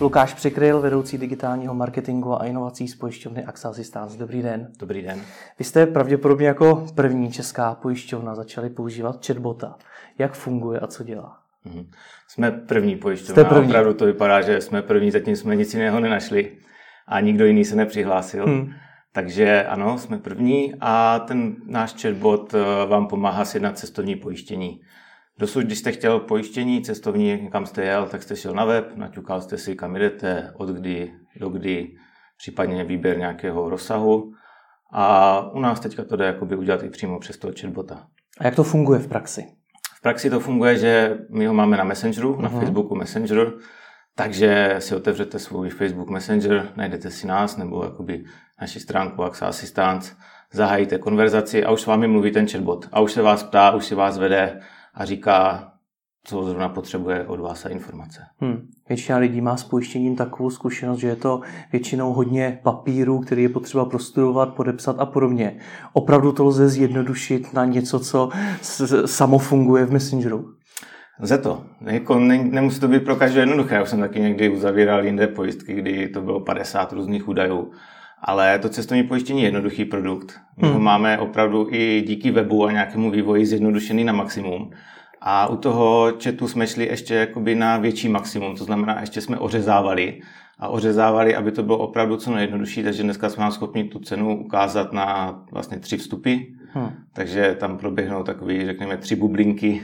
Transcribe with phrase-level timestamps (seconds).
[0.00, 4.18] Lukáš Přikryl, vedoucí digitálního marketingu a inovací z pojišťovny AXA Assistance.
[4.18, 4.72] Dobrý den.
[4.78, 5.20] Dobrý den.
[5.58, 9.76] Vy jste pravděpodobně jako první česká pojišťovna začali používat chatbota.
[10.18, 11.38] Jak funguje a co dělá?
[11.64, 11.90] Mhm.
[12.28, 13.42] Jsme první pojišťovna.
[13.42, 13.68] Jste první.
[13.68, 16.56] Opravdu to vypadá, že jsme první, zatím jsme nic jiného nenašli
[17.06, 18.46] a nikdo jiný se nepřihlásil.
[18.46, 18.72] Hmm.
[19.12, 24.80] Takže ano, jsme první a ten náš chatbot eh, vám pomáhá sjednat cestovní pojištění.
[25.38, 29.40] Dosud, když jste chtěl pojištění cestovní, kam jste jel, tak jste šel na web, naťukal
[29.40, 31.88] jste si, kam jdete, od kdy, do kdy,
[32.38, 34.32] případně výběr nějakého rozsahu.
[34.92, 38.06] A u nás teďka to jde jakoby udělat i přímo přes toho chatbota.
[38.38, 39.46] A jak to funguje v praxi?
[39.98, 42.40] V praxi to funguje, že my ho máme na Messengeru, uh-huh.
[42.40, 42.60] na mhm.
[42.60, 43.52] Facebooku Messenger,
[44.14, 48.24] takže si otevřete svůj Facebook Messenger, najdete si nás nebo jakoby
[48.60, 50.14] naši stránku AXA Assistance,
[50.52, 52.88] zahájíte konverzaci a už s vámi mluví ten chatbot.
[52.92, 54.60] A už se vás ptá, už si vás vede
[54.98, 55.72] a říká,
[56.24, 58.20] co zrovna potřebuje od vás a informace.
[58.40, 58.68] Hmm.
[58.88, 61.40] Většina lidí má s pojištěním takovou zkušenost, že je to
[61.72, 65.56] většinou hodně papíru, který je potřeba prostudovat, podepsat a podobně.
[65.92, 68.30] Opravdu to lze zjednodušit na něco, co
[69.06, 70.44] samo funguje v Messengeru?
[71.20, 71.64] Lze to.
[71.80, 73.74] Jako ne, nemusí to být pro každé jednoduché.
[73.74, 77.72] Já už jsem taky někdy uzavíral jinde pojistky, kdy to bylo 50 různých údajů.
[78.22, 80.40] Ale to cestovní pojištění je jednoduchý produkt.
[80.56, 80.74] My hmm.
[80.74, 84.70] ho máme opravdu i díky webu a nějakému vývoji zjednodušený na maximum.
[85.20, 89.38] A u toho chatu jsme šli ještě jakoby na větší maximum, to znamená, ještě jsme
[89.38, 90.20] ořezávali
[90.58, 94.92] a ořezávali, aby to bylo opravdu co nejjednodušší, takže dneska jsme schopni tu cenu ukázat
[94.92, 96.34] na vlastně tři vstupy,
[96.72, 96.90] hmm.
[97.14, 99.82] takže tam proběhnou takový, řekněme, tři bublinky,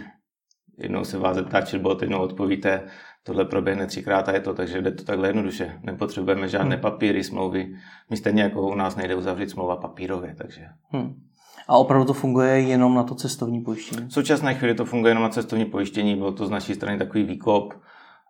[0.78, 2.82] jednou se vás zeptá chatbot, jednou odpovíte,
[3.26, 5.78] tohle proběhne třikrát a je to, takže jde to takhle jednoduše.
[5.82, 6.82] Nepotřebujeme žádné hmm.
[6.82, 7.74] papíry, smlouvy.
[8.10, 10.66] My stejně jako u nás nejde uzavřít smlouva papírově, takže...
[10.90, 11.14] Hmm.
[11.68, 14.06] A opravdu to funguje jenom na to cestovní pojištění?
[14.08, 17.24] V současné chvíli to funguje jenom na cestovní pojištění, bylo to z naší strany takový
[17.24, 17.74] výkop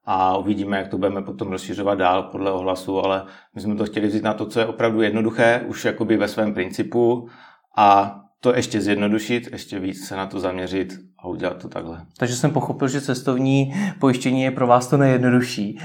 [0.07, 4.07] a uvidíme, jak to budeme potom rozšiřovat dál podle ohlasu, ale my jsme to chtěli
[4.07, 7.29] vzít na to, co je opravdu jednoduché, už jakoby ve svém principu
[7.77, 12.07] a to ještě zjednodušit, ještě víc se na to zaměřit a udělat to takhle.
[12.19, 15.79] Takže jsem pochopil, že cestovní pojištění je pro vás to nejjednodušší.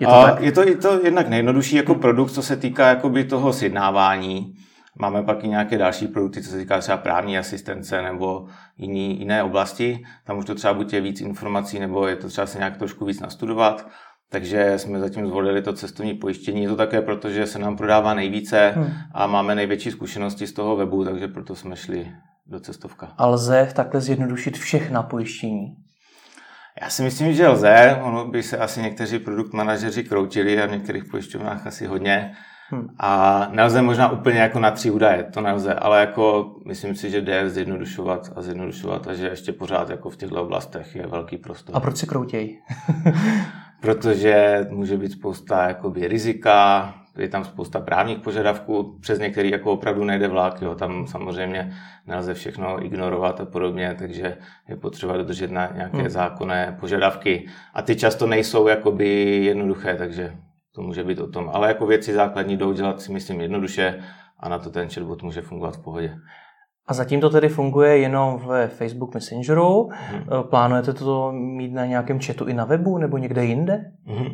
[0.00, 0.42] Je to, a tak?
[0.42, 4.54] je to, je to jednak nejjednodušší jako produkt, co se týká jakoby toho sjednávání.
[5.00, 8.46] Máme pak i nějaké další produkty, co se týká třeba právní asistence nebo
[8.78, 10.04] jiný, jiné oblasti.
[10.24, 13.04] Tam už to třeba buď je víc informací, nebo je to třeba se nějak trošku
[13.04, 13.88] víc nastudovat.
[14.30, 16.62] Takže jsme zatím zvolili to cestovní pojištění.
[16.62, 18.92] Je to také proto, že se nám prodává nejvíce hmm.
[19.14, 22.12] a máme největší zkušenosti z toho webu, takže proto jsme šli
[22.46, 23.12] do cestovka.
[23.18, 25.76] A lze takhle zjednodušit všechna pojištění?
[26.82, 27.98] Já si myslím, že lze.
[28.02, 32.34] Ono by se asi někteří produkt manažeři kroutili a v některých pojišťovnách asi hodně.
[32.70, 32.88] Hmm.
[32.98, 37.20] A nelze možná úplně jako na tři údaje, to nelze, ale jako myslím si, že
[37.20, 41.76] jde zjednodušovat a zjednodušovat a že ještě pořád jako v těchto oblastech je velký prostor.
[41.76, 42.58] A proč se kroutějí?
[43.80, 50.04] protože může být spousta jakoby, rizika, je tam spousta právních požadavků, přes některý jako opravdu
[50.04, 51.72] nejde vlak, jo, tam samozřejmě
[52.06, 54.36] nelze všechno ignorovat a podobně, takže
[54.68, 56.08] je potřeba dodržet na nějaké hmm.
[56.08, 59.08] zákonné požadavky a ty často nejsou jakoby
[59.44, 60.36] jednoduché, takže
[60.74, 61.50] to může být o tom.
[61.52, 64.00] Ale jako věci základní jdou dělat si myslím jednoduše
[64.40, 66.16] a na to ten chatbot může fungovat v pohodě.
[66.88, 69.88] A zatím to tedy funguje jenom ve Facebook Messengeru.
[69.92, 70.24] Hmm.
[70.42, 73.84] Plánujete to mít na nějakém chatu i na webu nebo někde jinde?
[74.06, 74.28] Hmm.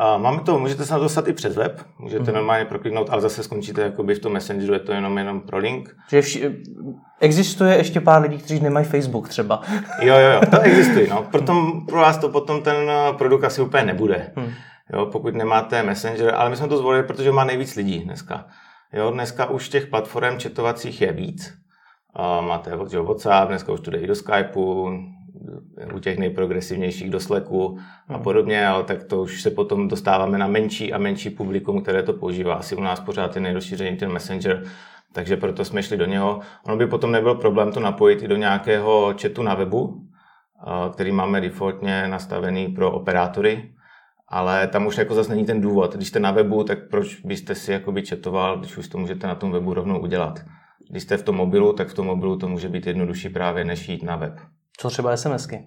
[0.00, 2.34] A máme to, můžete se na to dostat i přes web, můžete hmm.
[2.34, 5.96] normálně prokliknout, ale zase skončíte jakoby v tom Messengeru, je to jenom, jenom pro link.
[6.10, 6.62] Že vši-
[7.20, 9.62] existuje ještě pár lidí, kteří nemají Facebook třeba.
[10.02, 11.22] jo, jo, jo, to existuje, no.
[11.30, 11.52] Proto
[11.88, 14.30] pro vás to potom ten eh, produkt asi úplně nebude.
[14.36, 14.52] Hmm.
[14.92, 18.46] Jo, pokud nemáte Messenger, ale my jsme to zvolili, protože má nejvíc lidí dneska.
[18.92, 21.58] Jo, dneska už těch platform četovacích je víc.
[22.40, 24.90] Máte že WhatsApp, dneska už to jde i do Skypeu,
[25.94, 28.22] u těch nejprogresivnějších do Slacku a hmm.
[28.22, 32.12] podobně, ale tak to už se potom dostáváme na menší a menší publikum, které to
[32.12, 32.54] používá.
[32.54, 34.62] Asi u nás pořád je nejrozšířený ten Messenger,
[35.12, 36.40] takže proto jsme šli do něho.
[36.66, 40.02] Ono by potom nebyl problém to napojit i do nějakého chatu na webu,
[40.92, 43.72] který máme defaultně nastavený pro operátory,
[44.28, 45.96] ale tam už jako zase není ten důvod.
[45.96, 49.34] Když jste na webu, tak proč byste si jakoby četoval, když už to můžete na
[49.34, 50.40] tom webu rovnou udělat.
[50.90, 53.88] Když jste v tom mobilu, tak v tom mobilu to může být jednodušší právě než
[53.88, 54.32] jít na web.
[54.76, 55.66] Co třeba SMSky?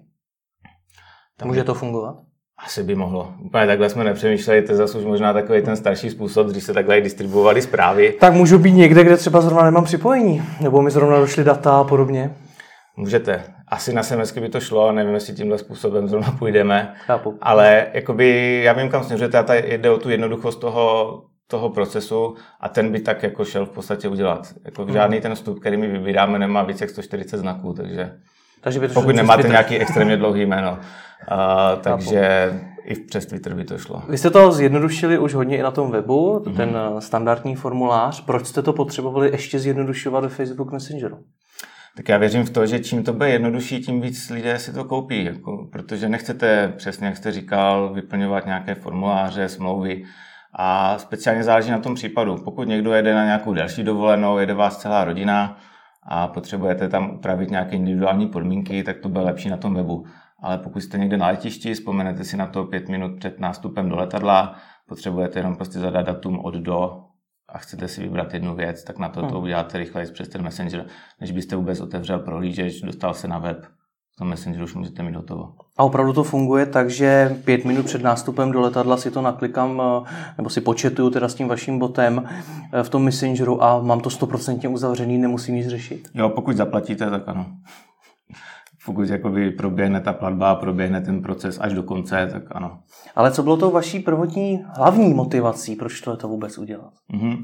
[1.38, 2.16] Tam může to fungovat?
[2.64, 3.34] Asi by mohlo.
[3.44, 6.74] Úplně takhle jsme nepřemýšleli, to je zase už možná takový ten starší způsob, když se
[6.74, 8.12] takhle distribuovali zprávy.
[8.20, 11.84] Tak můžu být někde, kde třeba zrovna nemám připojení, nebo mi zrovna došly data a
[11.84, 12.34] podobně.
[12.96, 13.44] Můžete.
[13.68, 16.94] Asi na SMS by to šlo, nevím, jestli tímhle způsobem zrovna půjdeme.
[17.06, 17.38] Chápu.
[17.40, 22.68] Ale jakoby, já vím, kam směřujete, a jde o tu jednoduchost toho, toho procesu a
[22.68, 24.54] ten by tak jako šel v podstatě udělat.
[24.64, 24.92] Jako hmm.
[24.92, 28.12] žádný ten vstup, který my vybíráme, nemá více jak 140 znaků, takže,
[28.60, 30.78] takže by to pokud nemáte nějaký extrémně dlouhý jméno.
[31.30, 32.52] Uh, takže
[32.84, 34.02] i přes Twitter by to šlo.
[34.08, 36.56] Vy jste to zjednodušili už hodně i na tom webu, mm-hmm.
[36.56, 38.24] ten standardní formulář.
[38.24, 41.18] Proč jste to potřebovali ještě zjednodušovat ve Facebook Messengeru?
[41.96, 44.84] Tak já věřím v to, že čím to bude jednodušší, tím víc lidé si to
[44.84, 45.24] koupí.
[45.24, 50.04] Jako, protože nechcete, přesně jak jste říkal, vyplňovat nějaké formuláře, smlouvy.
[50.52, 52.36] A speciálně záleží na tom případu.
[52.44, 55.56] Pokud někdo jede na nějakou další dovolenou, jede vás celá rodina
[56.02, 60.04] a potřebujete tam upravit nějaké individuální podmínky, tak to bude lepší na tom webu.
[60.42, 63.96] Ale pokud jste někde na letišti, vzpomenete si na to pět minut před nástupem do
[63.96, 64.56] letadla,
[64.88, 67.04] potřebujete jenom prostě zadat datum od do
[67.48, 69.42] a chcete si vybrat jednu věc, tak na to to hmm.
[69.42, 70.86] uděláte rychleji přes ten Messenger,
[71.20, 73.66] než byste vůbec otevřel prohlížeč, dostal se na web,
[74.22, 75.52] v tom Messengeru už můžete mít hotovo.
[75.78, 79.82] A opravdu to funguje tak, že pět minut před nástupem do letadla si to naklikám,
[80.06, 82.28] eh, nebo si početuju teda s tím vaším botem
[82.72, 86.08] eh, v tom Messengeru a mám to stoprocentně uzavřený, nemusím nic řešit.
[86.14, 87.46] Jo, pokud zaplatíte, tak ano
[88.86, 92.78] pokud jakoby proběhne ta platba a proběhne ten proces až do konce, tak ano.
[93.16, 96.92] Ale co bylo to vaší prvotní hlavní motivací, proč to je to vůbec udělat?
[97.14, 97.42] Mm-hmm.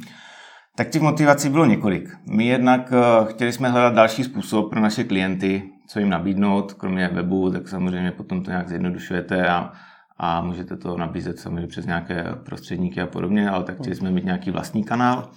[0.76, 2.08] Tak těch motivací bylo několik.
[2.30, 7.08] My jednak uh, chtěli jsme hledat další způsob pro naše klienty, co jim nabídnout, kromě
[7.08, 9.72] webu, tak samozřejmě potom to nějak zjednodušujete a,
[10.18, 14.24] a můžete to nabízet samozřejmě přes nějaké prostředníky a podobně, ale tak chtěli jsme mít
[14.24, 15.30] nějaký vlastní kanál.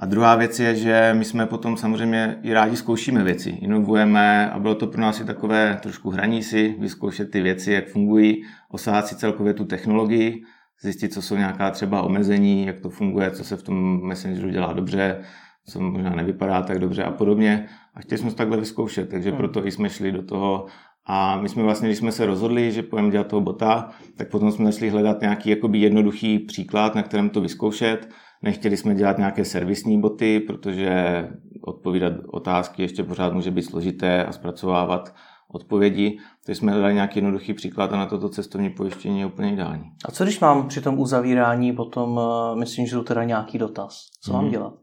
[0.00, 4.58] A druhá věc je, že my jsme potom samozřejmě i rádi zkoušíme věci, inovujeme a
[4.58, 9.06] bylo to pro nás i takové trošku hraní si, vyzkoušet ty věci, jak fungují, osahat
[9.06, 10.42] si celkově tu technologii,
[10.82, 14.72] zjistit, co jsou nějaká třeba omezení, jak to funguje, co se v tom Messengeru dělá
[14.72, 15.20] dobře,
[15.66, 17.68] co možná nevypadá tak dobře a podobně.
[17.94, 19.38] A chtěli jsme to takhle vyzkoušet, takže hmm.
[19.38, 20.66] proto i jsme šli do toho
[21.06, 24.52] a my jsme vlastně, když jsme se rozhodli, že půjdeme dělat toho bota, tak potom
[24.52, 28.08] jsme začali hledat nějaký jakoby jednoduchý příklad, na kterém to vyzkoušet.
[28.42, 31.28] Nechtěli jsme dělat nějaké servisní boty, protože
[31.60, 35.14] odpovídat otázky ještě pořád může být složité a zpracovávat
[35.52, 36.18] odpovědi.
[36.46, 39.84] Takže jsme hledali nějaký jednoduchý příklad a na toto cestovní pojištění je úplně ideální.
[40.08, 44.06] A co když mám při tom uzavírání potom, eh, myslím, že to teda nějaký dotaz?
[44.20, 44.50] Co mám mm-hmm.
[44.50, 44.81] dělat?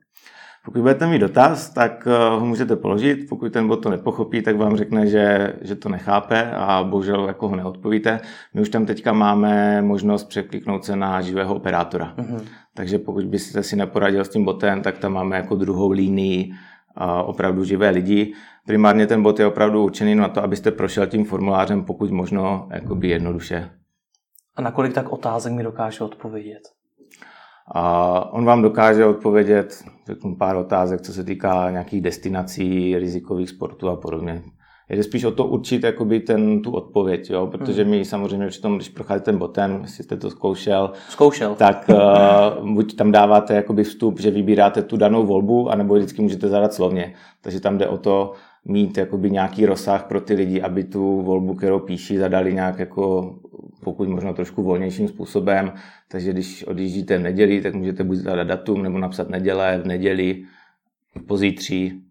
[0.69, 3.29] Pokud budete mít dotaz, tak eh, ho můžete položit.
[3.29, 7.47] Pokud ten bot to nepochopí, tak vám řekne, že, že to nechápe a bohužel jako
[7.47, 8.19] ho neodpovíte.
[8.53, 12.13] My už tam teďka máme možnost překliknout se na živého operátora.
[12.17, 12.41] Mm-hmm.
[12.73, 16.51] Takže pokud byste si neporadil s tím botem, tak tam máme jako druhou línii
[17.25, 18.33] opravdu živé lidi.
[18.65, 23.07] Primárně ten bot je opravdu určený na to, abyste prošel tím formulářem pokud možno jakoby
[23.07, 23.69] jednoduše.
[24.55, 26.78] A na kolik tak otázek mi dokáže odpovědět?
[27.71, 33.89] A on vám dokáže odpovědět řeknu pár otázek, co se týká nějakých destinací, rizikových sportů
[33.89, 34.43] a podobně.
[34.89, 37.47] Jde spíš o to určit jakoby ten, tu odpověď, jo?
[37.47, 37.91] protože hmm.
[37.91, 41.55] my samozřejmě v tom, když procházíte ten botem, jestli jste to zkoušel, zkoušel.
[41.55, 46.47] tak uh, buď tam dáváte jakoby vstup, že vybíráte tu danou volbu, anebo vždycky můžete
[46.47, 47.13] zadat slovně.
[47.41, 48.33] Takže tam jde o to
[48.69, 53.35] mít jakoby nějaký rozsah pro ty lidi, aby tu volbu, kterou píší, zadali nějak jako
[53.83, 55.73] pokud možno trošku volnějším způsobem.
[56.07, 60.43] Takže když odjíždíte v neděli, tak můžete buď zadat datum, nebo napsat neděle, v neděli,
[61.27, 62.03] pozítří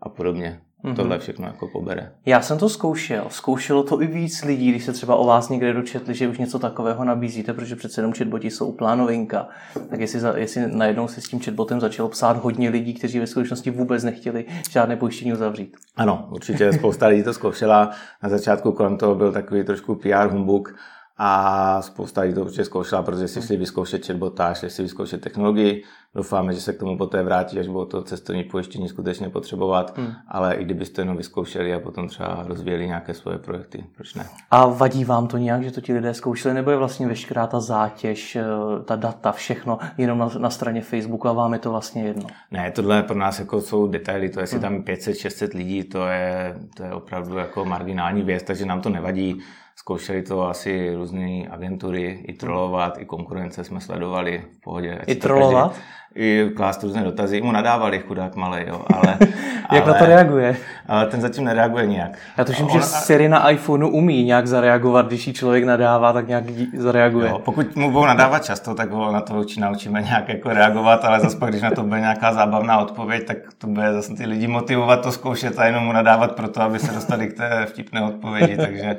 [0.00, 0.60] a podobně.
[0.84, 0.96] Mm-hmm.
[0.96, 2.12] Tohle všechno jako pobere.
[2.26, 3.26] Já jsem to zkoušel.
[3.28, 6.58] Zkoušelo to i víc lidí, když se třeba o vás někde dočetli, že už něco
[6.58, 9.48] takového nabízíte, protože přece jenom chatboti jsou úplná novinka.
[9.90, 13.26] Tak jestli, za, jestli najednou se s tím chatbotem začalo psát hodně lidí, kteří ve
[13.26, 15.76] skutečnosti vůbec nechtěli žádné pojištění uzavřít.
[15.96, 17.90] Ano, určitě spousta lidí to zkoušela.
[18.22, 20.74] Na začátku kolem toho byl takový trošku PR humbuk,
[21.22, 25.84] a spousta lidí to určitě zkoušela, protože si šli vyzkoušet chatbota, šli si vyzkoušet technologii.
[26.14, 30.12] Doufáme, že se k tomu poté vrátí, až budou to cestovní pojištění skutečně potřebovat, hmm.
[30.28, 34.26] ale i kdybyste jenom vyzkoušeli a potom třeba rozvíjeli nějaké svoje projekty, proč ne?
[34.50, 37.60] A vadí vám to nějak, že to ti lidé zkoušeli, nebo je vlastně veškerá ta
[37.60, 38.44] zátěž, eh,
[38.84, 42.26] ta data, všechno jenom na, na straně Facebooku a vám je to vlastně jedno?
[42.50, 44.62] Ne, tohle pro nás jako jsou detaily, to jestli hmm.
[44.62, 49.42] tam 500-600 lidí, to je, to je opravdu jako marginální věc, takže nám to nevadí
[49.90, 55.00] Zkoušeli to asi různé agentury, i trolovat, i konkurence jsme sledovali v pohodě.
[55.06, 55.72] I trolovat?
[55.72, 57.42] Každý, i klást různé dotazy.
[57.42, 59.16] Mu nadávali chudák malý, jo, ale...
[59.72, 60.56] Jak ale, na to reaguje?
[60.88, 62.18] Ale ten zatím nereaguje nějak.
[62.38, 66.28] Já tuším, on, že Siri na iPhoneu umí nějak zareagovat, když jí člověk nadává, tak
[66.28, 66.44] nějak
[66.76, 67.28] zareaguje.
[67.28, 71.04] Jo, pokud mu budou nadávat často, tak ho na to učí, naučíme nějak jako reagovat,
[71.04, 74.46] ale zase když na to bude nějaká zábavná odpověď, tak to bude zase ty lidi
[74.46, 78.02] motivovat to zkoušet a jenom mu nadávat pro to, aby se dostali k té vtipné
[78.02, 78.96] odpovědi, takže,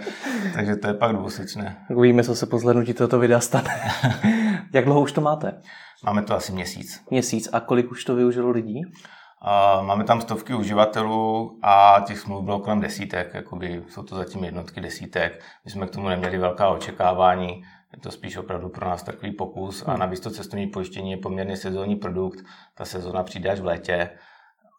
[0.56, 1.76] takže to je pak dvousečné.
[2.02, 3.70] Víme, co se po zhlednutí tohoto videa stane.
[4.74, 5.62] Jak dlouho už to máte?
[6.04, 7.04] Máme to asi měsíc.
[7.10, 7.50] Měsíc.
[7.54, 8.82] A kolik už to využilo lidí?
[8.86, 14.44] Uh, máme tam stovky uživatelů a těch smluv bylo kolem desítek, jakoby jsou to zatím
[14.44, 15.44] jednotky desítek.
[15.66, 17.64] My jsme k tomu neměli velká očekávání,
[17.94, 20.00] je to spíš opravdu pro nás takový pokus a hmm.
[20.00, 22.40] navíc to cestovní pojištění je poměrně sezónní produkt,
[22.76, 24.10] ta sezóna přijde až v létě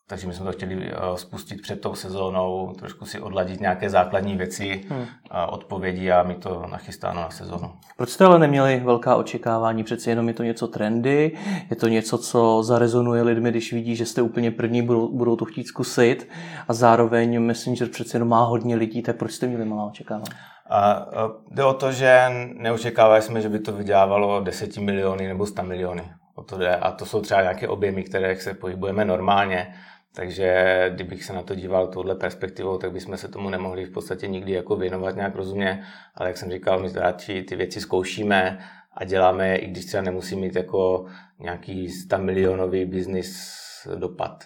[0.06, 4.84] takže my jsme to chtěli spustit před tou sezónou, trošku si odladit nějaké základní věci,
[4.88, 5.06] hmm.
[5.48, 7.72] odpovědi a mi to nachystáno na sezónu.
[7.96, 9.84] Proč jste ale neměli velká očekávání?
[9.84, 11.38] Přeci jenom je to něco trendy,
[11.70, 15.44] je to něco, co zarezonuje lidmi, když vidí, že jste úplně první, budou, budou to
[15.44, 16.28] chtít zkusit
[16.68, 20.32] a zároveň Messenger přeci jenom má hodně lidí, tak proč jste měli malá očekávání?
[20.70, 21.06] A
[21.50, 26.02] jde o to, že neočekávali jsme, že by to vydělávalo 10 miliony nebo 100 miliony.
[26.34, 26.76] O to jde.
[26.76, 29.74] A to jsou třeba nějaké objemy, které se pohybujeme normálně.
[30.14, 34.28] Takže kdybych se na to díval touhle perspektivou, tak bychom se tomu nemohli v podstatě
[34.28, 35.82] nikdy jako věnovat nějak rozumně.
[36.14, 38.58] Ale jak jsem říkal, my radši ty věci zkoušíme
[38.94, 41.06] a děláme je, i když třeba nemusí mít jako
[41.38, 43.52] nějaký 100 milionový biznis
[43.94, 44.44] dopad.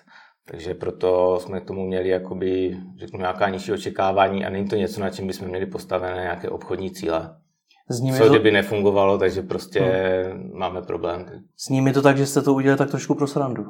[0.49, 5.01] Takže proto jsme k tomu měli jakoby, řeknu, nějaká nižší očekávání a není to něco,
[5.01, 7.37] na čem bychom měli postavené nějaké obchodní cíle.
[7.89, 8.31] S nimi Co to...
[8.31, 10.51] kdyby nefungovalo, takže prostě hmm.
[10.55, 11.27] máme problém.
[11.57, 13.67] S nimi to tak, že jste to udělali tak trošku pro srandu.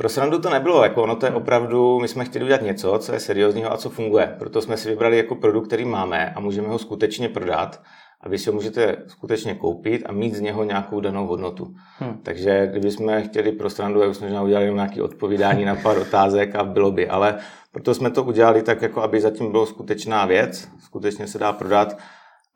[0.00, 3.12] Pro srandu to nebylo, jako ono to je opravdu, my jsme chtěli udělat něco, co
[3.12, 4.34] je seriózního a co funguje.
[4.38, 7.80] Proto jsme si vybrali jako produkt, který máme a můžeme ho skutečně prodat
[8.20, 11.74] a vy si ho můžete skutečně koupit a mít z něho nějakou danou hodnotu.
[11.98, 12.20] Hmm.
[12.22, 16.64] Takže kdybychom chtěli pro srandu, tak jsme možná udělali nějaké odpovídání na pár otázek a
[16.64, 17.38] bylo by, ale
[17.72, 21.96] proto jsme to udělali tak, jako aby zatím bylo skutečná věc, skutečně se dá prodat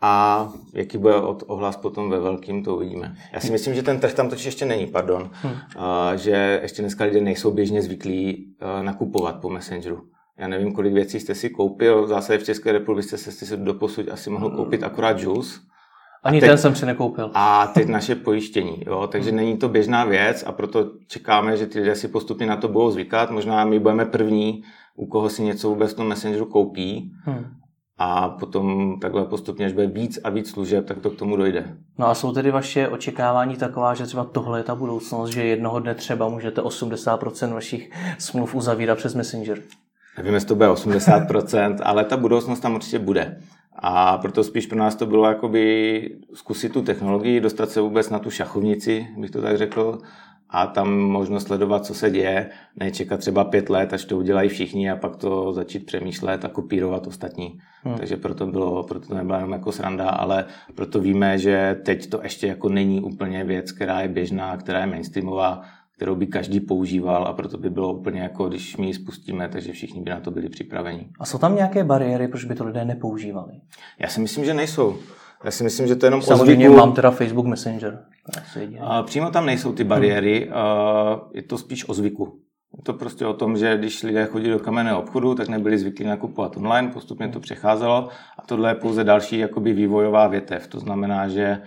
[0.00, 3.16] a jaký bude od ohlas potom ve velkým, to uvidíme.
[3.32, 5.54] Já si myslím, že ten trh tam totiž ještě není, pardon, hmm.
[5.76, 10.02] a, že ještě dneska lidé nejsou běžně zvyklí nakupovat po Messengeru.
[10.38, 14.30] Já nevím, kolik věcí jste si koupil, zase v České republice jste si doposud asi
[14.30, 15.60] mohl koupit akorát juice.
[16.22, 17.30] Ani teď, ten jsem si nekoupil.
[17.34, 19.36] A teď naše pojištění, jo, takže hmm.
[19.36, 22.90] není to běžná věc a proto čekáme, že ty lidé si postupně na to budou
[22.90, 23.30] zvykat.
[23.30, 24.62] Možná my budeme první,
[24.96, 27.12] u koho si něco vůbec v tom Messengeru koupí.
[27.24, 27.63] Hmm
[27.98, 31.76] a potom takhle postupně, až bude víc a víc služeb, tak to k tomu dojde.
[31.98, 35.80] No a jsou tedy vaše očekávání taková, že třeba tohle je ta budoucnost, že jednoho
[35.80, 39.62] dne třeba můžete 80% vašich smluv uzavírat přes Messenger?
[40.18, 43.36] Nevím, jestli to bude 80%, ale ta budoucnost tam určitě bude.
[43.76, 48.18] A proto spíš pro nás to bylo jakoby zkusit tu technologii, dostat se vůbec na
[48.18, 49.98] tu šachovnici, bych to tak řekl,
[50.50, 54.90] a tam možno sledovat, co se děje, nečekat třeba pět let, až to udělají všichni
[54.90, 57.58] a pak to začít přemýšlet a kopírovat ostatní.
[57.82, 57.96] Hmm.
[57.96, 62.20] Takže proto, bylo, proto to nebyla jenom jako sranda, ale proto víme, že teď to
[62.22, 65.62] ještě jako není úplně věc, která je běžná, která je mainstreamová,
[65.96, 69.72] kterou by každý používal a proto by bylo úplně jako, když my ji spustíme, takže
[69.72, 71.08] všichni by na to byli připraveni.
[71.20, 73.52] A jsou tam nějaké bariéry, proč by to lidé nepoužívali?
[73.98, 74.96] Já si myslím, že nejsou.
[75.44, 78.04] Já si myslím, že to je jenom Samozřejmě mám teda Facebook Messenger.
[78.80, 80.50] A přímo tam nejsou ty bariéry,
[81.34, 82.40] je to spíš o zvyku.
[82.76, 86.06] Je to prostě o tom, že když lidé chodí do kamenného obchodu, tak nebyli zvyklí
[86.06, 88.08] nakupovat online, postupně to přecházelo
[88.38, 90.66] a tohle je pouze další jakoby vývojová větev.
[90.66, 91.62] To znamená, že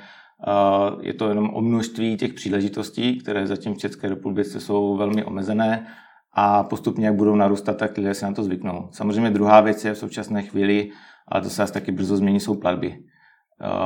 [1.01, 5.87] je to jenom o množství těch příležitostí, které zatím v České republice jsou velmi omezené
[6.33, 8.89] a postupně, jak budou narůstat, tak lidé si na to zvyknou.
[8.91, 10.89] Samozřejmě druhá věc je v současné chvíli,
[11.27, 12.97] ale to se asi taky brzo změní, jsou platby.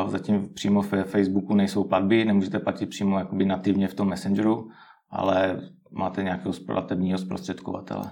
[0.08, 4.68] Zatím přímo v Facebooku nejsou platby, nemůžete platit přímo jakoby nativně v tom Messengeru,
[5.10, 5.60] ale
[5.92, 8.04] máte nějakého platebního zprostředkovatele.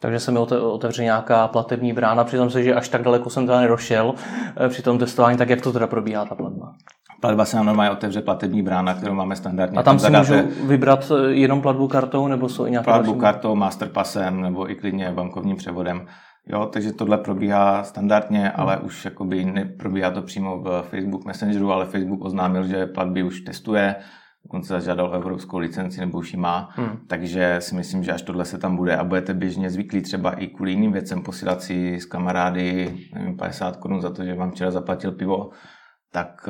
[0.00, 3.60] Takže se mi otevře nějaká platební brána, přitom se, že až tak daleko jsem teda
[3.60, 4.14] nedošel
[4.56, 6.72] eh, při tom testování, tak jak to teda probíhá ta platba?
[7.20, 9.78] Platba se nám normálně otevře platební brána, kterou máme standardně.
[9.78, 10.42] A tam, si zadáte...
[10.42, 13.20] můžu vybrat eh, jenom platbu kartou, nebo jsou i nějaké Platbu další?
[13.20, 16.06] kartou, masterpasem, nebo i klidně bankovním převodem.
[16.46, 18.52] Jo, takže tohle probíhá standardně, hmm.
[18.54, 23.40] ale už jakoby neprobíhá to přímo v Facebook Messengeru, ale Facebook oznámil, že platby už
[23.40, 23.96] testuje,
[24.44, 26.98] dokonce zažádal evropskou licenci nebo už ji má, hmm.
[27.06, 30.46] takže si myslím, že až tohle se tam bude a budete běžně zvyklí třeba i
[30.46, 34.70] kvůli jiným věcem posílat si s kamarády nevím, 50 korun za to, že vám včera
[34.70, 35.50] zaplatil pivo,
[36.12, 36.48] tak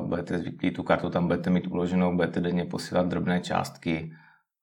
[0.00, 4.12] uh, budete zvyklí, tu kartu tam budete mít uloženou, budete denně posílat drobné částky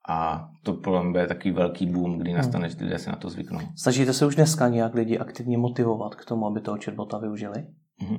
[0.10, 2.38] a to podle mě bude takový velký boom, kdy hmm.
[2.38, 3.60] nastane, že lidé se na to zvyknou.
[3.76, 7.66] Snažíte se už dneska nějak lidi aktivně motivovat k tomu, aby toho chatbota využili?
[8.04, 8.18] Mm-hmm.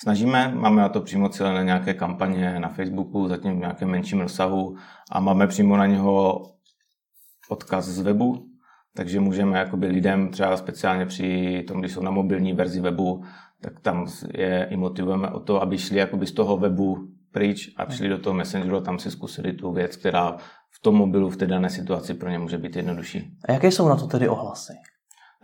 [0.00, 4.76] Snažíme, máme na to přímo cílené nějaké kampaně na Facebooku, zatím v nějakém menším rozsahu
[5.12, 6.42] a máme přímo na něho
[7.48, 8.46] odkaz z webu,
[8.96, 13.24] takže můžeme jakoby lidem třeba speciálně při tom, když jsou na mobilní verzi webu,
[13.60, 17.86] tak tam je i motivujeme o to, aby šli jakoby z toho webu pryč a
[17.86, 20.36] přišli do toho Messengeru a tam si zkusili tu věc, která
[20.70, 23.30] v tom mobilu v té dané situaci pro ně může být jednodušší.
[23.48, 24.72] A jaké jsou na to tedy ohlasy?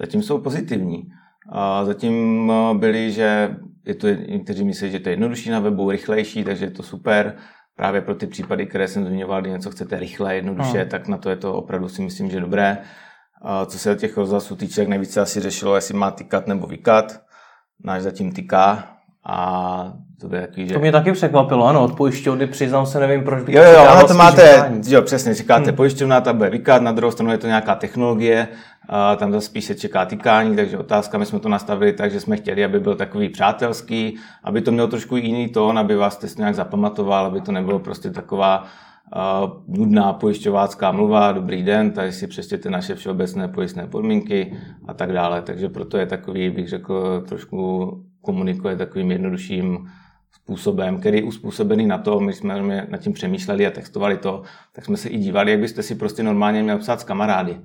[0.00, 1.02] Zatím jsou pozitivní.
[1.48, 3.56] A zatím byli, že
[3.86, 7.36] je to, někteří myslí, že to je jednodušší na webu, rychlejší, takže je to super.
[7.76, 10.88] Právě pro ty případy, které jsem zmiňoval, kdy něco chcete rychle, jednoduše, hmm.
[10.88, 12.78] tak na to je to opravdu si myslím, že dobré.
[13.42, 17.22] A co se těch rozhlasů týče, tak nejvíce asi řešilo, jestli má tykat nebo vykat.
[17.84, 18.96] Náš zatím tyká
[19.26, 19.92] a
[20.22, 20.74] To, takový, že...
[20.74, 24.04] to mě taky překvapilo, ano, od pojišťovny přiznám se, nevím, proč bych Jo, jo, ale
[24.04, 25.76] to máte, jo, přesně, říkáte hmm.
[25.76, 28.48] pojišťovna, ta bude vykát, na druhou stranu je to nějaká technologie,
[28.88, 32.20] a tam zase spíš se čeká tykání, takže otázka, my jsme to nastavili tak, že
[32.20, 36.38] jsme chtěli, aby byl takový přátelský, aby to mělo trošku jiný tón, aby vás test
[36.38, 42.26] nějak zapamatoval, aby to nebylo prostě taková uh, nudná pojišťovácká mluva, dobrý den, tady si
[42.26, 44.52] přečtěte naše všeobecné pojistné podmínky
[44.88, 45.42] a tak dále.
[45.42, 49.88] Takže proto je takový, bych řekl, trošku komunikuje takovým jednodušším
[50.44, 54.84] způsobem, který je uspůsobený na to, my jsme nad tím přemýšleli a textovali to, tak
[54.84, 57.60] jsme se i dívali, jak byste si prostě normálně měl psát s kamarády.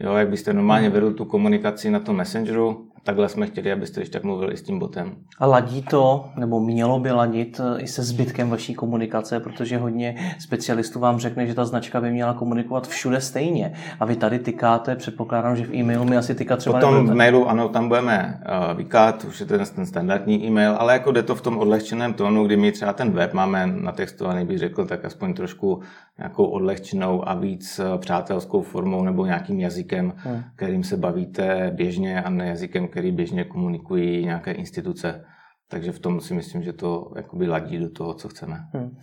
[0.00, 4.10] Jo, jak byste normálně vedl tu komunikaci na tom Messengeru, takhle jsme chtěli, abyste když
[4.10, 5.16] tak mluvili s tím botem.
[5.38, 10.34] A ladí to, nebo mělo by ladit eh, i se zbytkem vaší komunikace, protože hodně
[10.38, 13.72] specialistů vám řekne, že ta značka by měla komunikovat všude stejně.
[14.00, 17.14] A vy tady tykáte, předpokládám, že v e-mailu mi asi tykat třeba Potom nebudete.
[17.14, 21.12] v mailu, ano, tam budeme uh, vykat, už je ten, ten standardní e-mail, ale jako
[21.12, 24.86] jde to v tom odlehčeném tónu, kdy my třeba ten web máme natextovaný, bych řekl,
[24.86, 25.80] tak aspoň trošku
[26.18, 30.42] nějakou odlehčenou a víc eh, přátelskou formou nebo nějakým jazykem, hmm.
[30.56, 35.24] kterým se bavíte běžně a ne jazykem, který běžně komunikují nějaké instituce.
[35.68, 38.56] Takže v tom si myslím, že to jakoby ladí do toho, co chceme.
[38.72, 38.96] Hmm.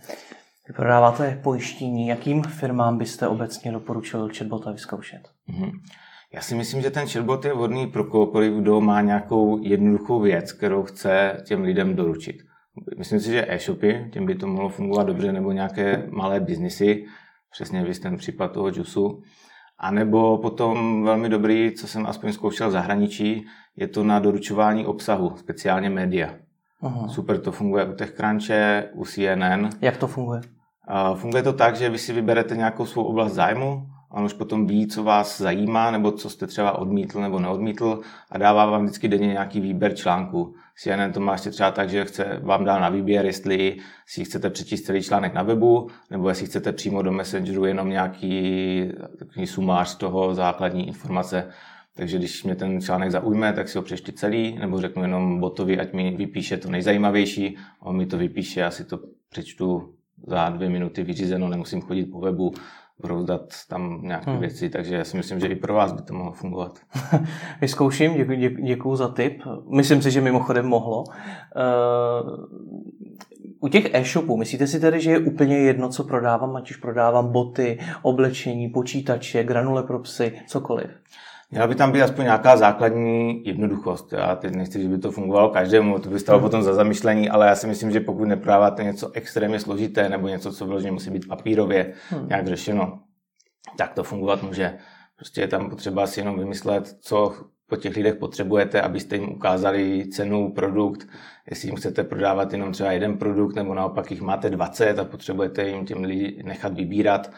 [0.68, 2.08] Vy prodáváte pojištění.
[2.08, 5.20] Jakým firmám byste obecně doporučil chatbota vyzkoušet?
[5.46, 5.70] Hmm.
[6.34, 10.52] Já si myslím, že ten chatbot je vhodný pro kohokoliv, kdo má nějakou jednoduchou věc,
[10.52, 12.36] kterou chce těm lidem doručit.
[12.98, 17.04] Myslím si, že e-shopy, těm by to mohlo fungovat dobře, nebo nějaké malé biznisy,
[17.50, 19.22] přesně vy ten případ toho JUSu.
[19.78, 24.86] A nebo potom velmi dobrý, co jsem aspoň zkoušel v zahraničí, je to na doručování
[24.86, 26.34] obsahu, speciálně média.
[26.82, 27.08] Aha.
[27.08, 29.70] Super to funguje u TechCrunche, u CNN.
[29.80, 30.40] Jak to funguje?
[31.14, 34.86] Funguje to tak, že vy si vyberete nějakou svou oblast zájmu, on už potom ví,
[34.86, 39.26] co vás zajímá, nebo co jste třeba odmítl nebo neodmítl a dává vám vždycky denně
[39.26, 40.54] nějaký výběr článku.
[40.78, 44.50] CNN to má ještě třeba tak, že chce vám dá na výběr, jestli si chcete
[44.50, 49.96] přečíst celý článek na webu, nebo jestli chcete přímo do Messengeru jenom nějaký takový sumář
[49.96, 51.48] toho základní informace.
[51.96, 55.80] Takže když mě ten článek zaujme, tak si ho přečti celý, nebo řeknu jenom botovi,
[55.80, 58.98] ať mi vypíše to nejzajímavější, on mi to vypíše, já si to
[59.28, 59.94] přečtu
[60.26, 62.54] za dvě minuty vyřízeno, nemusím chodit po webu,
[63.02, 64.40] rozdat tam nějaké hmm.
[64.40, 66.78] věci, takže já si myslím, že i pro vás by to mohlo fungovat.
[67.60, 69.42] Vyzkouším, děkuji, děkuji, děkuji za tip.
[69.76, 71.04] Myslím si, že mimochodem mohlo.
[71.04, 72.46] Uh,
[73.60, 77.32] u těch e-shopů, myslíte si tedy, že je úplně jedno, co prodávám, ať už prodávám
[77.32, 80.86] boty, oblečení, počítače, granule pro psy, cokoliv?
[81.50, 84.12] Měla by tam být aspoň nějaká základní jednoduchost.
[84.12, 86.48] Já teď nechci, že by to fungovalo každému, to by stalo hmm.
[86.48, 90.52] potom za zamyšlení, ale já si myslím, že pokud neprodáváte něco extrémně složité nebo něco,
[90.52, 92.28] co vyloženě musí být papírově hmm.
[92.28, 92.98] nějak řešeno,
[93.76, 94.78] tak to fungovat může.
[95.16, 97.34] Prostě je tam potřeba si jenom vymyslet, co
[97.68, 101.08] po těch lidech potřebujete, abyste jim ukázali cenu, produkt,
[101.50, 105.68] jestli jim chcete prodávat jenom třeba jeden produkt, nebo naopak jich máte 20 a potřebujete
[105.68, 107.30] jim těm lidi nechat vybírat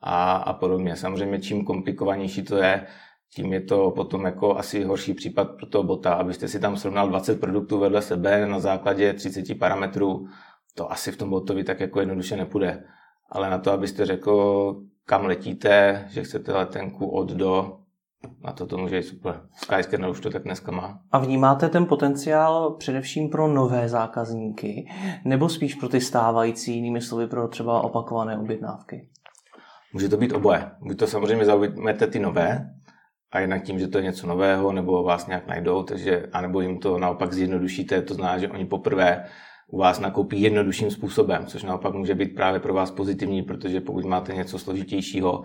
[0.00, 0.96] a, a podobně.
[0.96, 2.86] Samozřejmě čím komplikovanější to je,
[3.34, 7.08] tím je to potom jako asi horší případ pro toho bota, abyste si tam srovnal
[7.08, 10.26] 20 produktů vedle sebe na základě 30 parametrů,
[10.74, 12.84] to asi v tom botovi tak jako jednoduše nepůjde.
[13.30, 17.78] Ale na to, abyste řekl, kam letíte, že chcete letenku od do,
[18.44, 19.40] na to to může být super.
[19.56, 20.98] Skyscanner už to tak dneska má.
[21.12, 24.88] A vnímáte ten potenciál především pro nové zákazníky,
[25.24, 29.08] nebo spíš pro ty stávající, jinými slovy pro třeba opakované objednávky?
[29.92, 30.70] Může to být oboje.
[30.80, 32.70] Buď to samozřejmě zaujmete ty nové,
[33.34, 36.78] a jednak tím, že to je něco nového, nebo vás nějak najdou, takže, anebo jim
[36.78, 39.24] to naopak zjednodušíte, to znamená, že oni poprvé
[39.68, 44.04] u vás nakoupí jednodušším způsobem, což naopak může být právě pro vás pozitivní, protože pokud
[44.04, 45.42] máte něco složitějšího,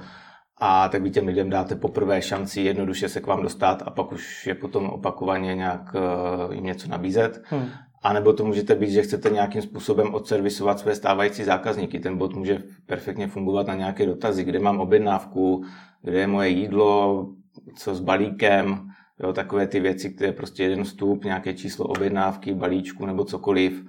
[0.62, 4.12] a tak vy těm lidem dáte poprvé šanci jednoduše se k vám dostat a pak
[4.12, 7.42] už je potom opakovaně nějak uh, jim něco nabízet.
[7.46, 7.66] Hmm.
[8.04, 12.00] A nebo to můžete být, že chcete nějakým způsobem odservisovat své stávající zákazníky.
[12.00, 15.64] Ten bot může perfektně fungovat na nějaké dotazy, kde mám objednávku,
[16.02, 17.28] kde je moje jídlo,
[17.76, 18.90] co s balíkem,
[19.24, 23.86] jo, takové ty věci, které prostě jeden vstup, nějaké číslo objednávky, balíčku nebo cokoliv,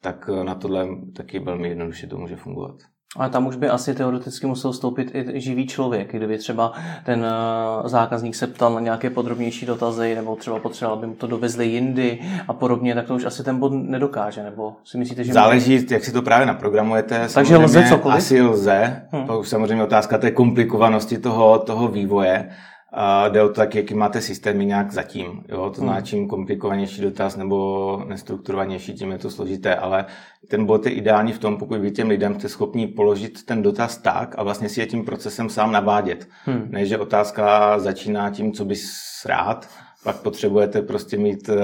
[0.00, 2.76] tak na tohle taky velmi jednoduše to může fungovat.
[3.16, 6.72] Ale tam už by asi teoreticky musel vstoupit i živý člověk, kdyby třeba
[7.04, 11.26] ten eh, zákazník se ptal na nějaké podrobnější dotazy, nebo třeba potřeboval, aby mu to
[11.26, 15.32] dovezli jindy a podobně, tak to už asi ten bod nedokáže, nebo si myslíte, že...
[15.32, 15.94] Záleží, může...
[15.94, 17.28] jak si to právě naprogramujete.
[17.34, 18.18] Takže lze cokoliv?
[18.18, 19.02] Asi lze.
[19.12, 19.26] Hmm.
[19.26, 22.50] To už samozřejmě otázka té komplikovanosti toho, toho vývoje.
[22.96, 25.44] A jde o to tak, jaký máte systémy nějak zatím.
[25.48, 25.70] Jo?
[25.70, 26.06] To znamená, hmm.
[26.06, 30.04] čím komplikovanější dotaz nebo nestrukturovanější, tím je to složité, ale
[30.48, 33.98] ten bot je ideální v tom, pokud vy těm lidem jste schopni položit ten dotaz
[33.98, 36.28] tak a vlastně si je tím procesem sám navádět.
[36.44, 36.66] Hmm.
[36.70, 38.92] Ne, že otázka začíná tím, co bys
[39.26, 39.68] rád,
[40.04, 41.56] pak potřebujete prostě mít uh,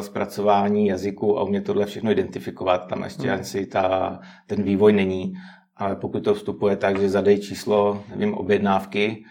[0.00, 2.86] zpracování jazyku a umět tohle všechno identifikovat.
[2.86, 3.40] Tam ještě hmm.
[3.40, 5.32] asi ta, ten vývoj není.
[5.76, 9.24] Ale pokud to vstupuje tak, že zadej číslo, nevím, objednávky,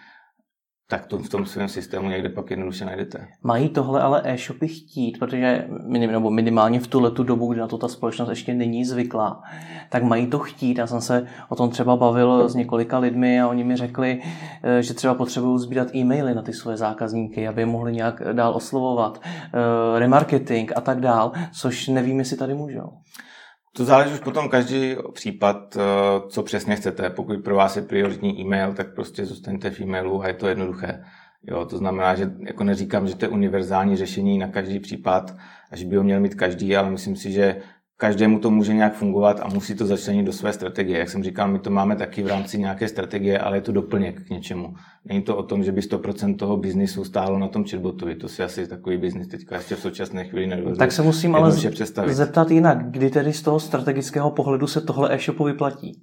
[0.92, 3.28] tak to v tom svém systému někde pak jednoduše najdete.
[3.44, 7.68] Mají tohle ale e-shopy chtít, protože minim, nebo minimálně v tuhle tu dobu, kdy na
[7.68, 9.44] to ta společnost ještě není zvyklá,
[9.90, 10.78] tak mají to chtít.
[10.78, 14.22] Já jsem se o tom třeba bavil s několika lidmi a oni mi řekli,
[14.64, 18.56] eh, že třeba potřebují sbírat e-maily na ty své zákazníky, aby je mohli nějak dál
[18.56, 22.92] oslovovat, eh, remarketing a tak dál, což nevím, jestli tady můžou.
[23.80, 25.82] To záleží už potom každý případ, eh,
[26.30, 27.10] co přesně chcete.
[27.10, 31.04] Pokud pro vás je prioritní e-mail, tak prostě zůstaňte v e-mailu a je to jednoduché.
[31.48, 35.36] Jo, to znamená, že jako neříkám, že to je univerzální řešení na každý případ,
[35.72, 37.62] až by ho měl mít každý, ale myslím si, že
[38.00, 41.00] každému to může nějak fungovat a musí to začlenit do své strategie.
[41.00, 44.26] Jak jsem říkal, my to máme taky v rámci nějaké strategie, ale je to doplněk
[44.28, 44.74] k něčemu.
[45.06, 48.16] Není to o tom, že by 100% toho biznisu stálo na tom chatbotovi.
[48.16, 50.76] To si asi takový biznis teďka ještě v současné chvíli nedovedu.
[50.76, 51.52] Tak se musím ale
[52.08, 56.02] zeptat jinak, kdy tedy z toho strategického pohledu se tohle e-shopu vyplatí?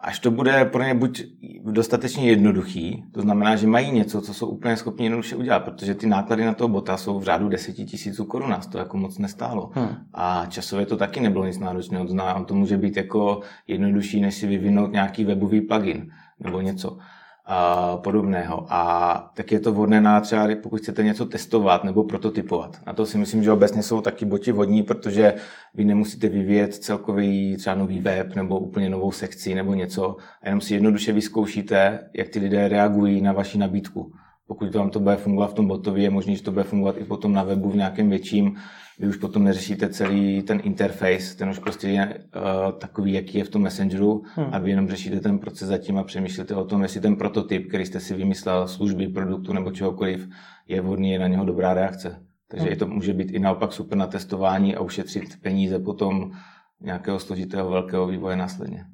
[0.00, 1.22] Až to bude pro ně buď
[1.64, 6.06] dostatečně jednoduchý, to znamená, že mají něco, co jsou úplně schopni jednoduše udělat, protože ty
[6.06, 9.70] náklady na toho bota jsou v řádu 10 tisíců korun, nás to jako moc nestálo.
[9.74, 9.88] Hmm.
[10.14, 14.20] A časově to taky nebylo nic náročného, to znamená, on to může být jako jednodušší,
[14.20, 16.10] než si vyvinout nějaký webový plugin
[16.40, 16.98] nebo něco
[17.46, 18.66] a podobného.
[18.68, 22.80] A tak je to vhodné na třeba, pokud chcete něco testovat nebo prototypovat.
[22.86, 25.34] Na to si myslím, že obecně jsou taky boti vodní, protože
[25.74, 30.60] vy nemusíte vyvíjet celkový třeba nový web nebo úplně novou sekci nebo něco a jenom
[30.60, 34.12] si jednoduše vyzkoušíte, jak ty lidé reagují na vaši nabídku.
[34.46, 36.96] Pokud to vám to bude fungovat v tom botově, je možné, že to bude fungovat
[36.98, 38.56] i potom na webu v nějakém větším
[38.98, 43.44] vy už potom neřešíte celý ten interface, ten už prostě je uh, takový, jaký je
[43.44, 44.46] v tom Messengeru hmm.
[44.52, 47.86] a vy jenom řešíte ten proces zatím a přemýšlíte o tom, jestli ten prototyp, který
[47.86, 50.28] jste si vymyslel, služby, produktu nebo čehokoliv,
[50.68, 52.22] je vhodný, je na něho dobrá reakce.
[52.48, 52.78] Takže hmm.
[52.78, 56.32] to může být i naopak super na testování a ušetřit peníze potom
[56.80, 58.84] nějakého složitého velkého vývoje následně.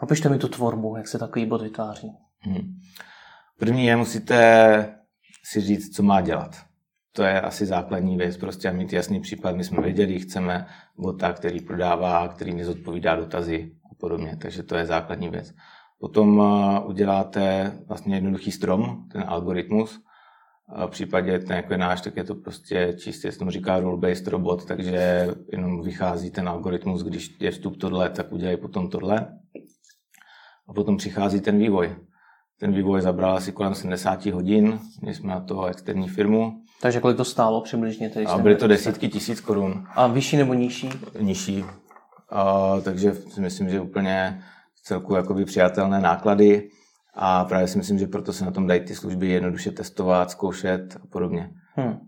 [0.00, 2.12] Opište mi tu tvorbu, jak se takový bod vytváří.
[2.40, 2.80] Hmm.
[3.58, 4.98] První je, musíte
[5.44, 6.66] si říct, co má dělat
[7.16, 9.56] to je asi základní věc, prostě mít jasný případ.
[9.56, 10.66] My jsme věděli, chceme
[10.98, 15.54] bota, který prodává, který nezodpovídá dotazy a podobně, takže to je základní věc.
[15.98, 20.00] Potom uh, uděláte vlastně jednoduchý strom, ten algoritmus.
[20.86, 24.30] V případě ten, jako je náš, tak je to prostě čistě, se tomu říká role-based
[24.30, 29.38] robot, takže jenom vychází ten algoritmus, když je vstup tohle, tak udělají potom tohle.
[30.68, 31.96] A potom přichází ten vývoj.
[32.60, 37.16] Ten vývoj zabral asi kolem 70 hodin, měli jsme na to externí firmu, takže kolik
[37.16, 38.10] to stálo přibližně?
[38.10, 39.84] Tedy a byly to desítky tisíc korun.
[39.94, 40.90] A vyšší nebo nižší?
[41.20, 41.64] Nižší.
[42.30, 44.42] A, takže si myslím, že úplně
[44.82, 46.68] celku jakoby přijatelné náklady
[47.14, 50.96] a právě si myslím, že proto se na tom dají ty služby jednoduše testovat, zkoušet
[51.02, 51.50] a podobně.
[51.74, 51.98] Hmm.